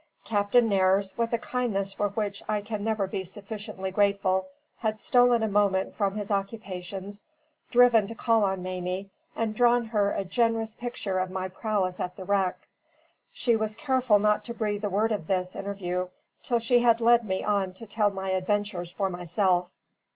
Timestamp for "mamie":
8.63-9.11